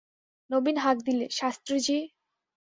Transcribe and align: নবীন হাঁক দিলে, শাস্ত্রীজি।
নবীন 0.49 0.77
হাঁক 0.77 0.97
দিলে, 1.07 1.25
শাস্ত্রীজি। 1.31 1.97